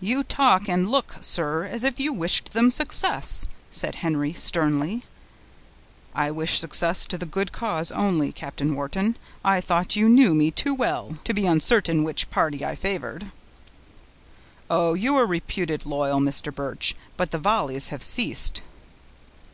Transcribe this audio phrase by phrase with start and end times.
[0.00, 5.04] "You talk and look, sir, as if you wished them success," said Henry, sternly.
[6.14, 9.14] "I wish success to the good cause only, Captain Wharton.
[9.44, 13.30] I thought you knew me too well, to be uncertain which party I favored."
[14.70, 14.94] "Oh!
[14.94, 16.50] you are reputed loyal, Mr.
[16.50, 16.96] Birch.
[17.18, 18.62] But the volleys have ceased!"